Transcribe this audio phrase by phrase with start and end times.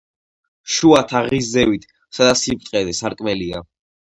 [0.75, 1.85] შუა თაღის ზევით,
[2.19, 3.63] სადა სიბრტყეზე, სარკმელია.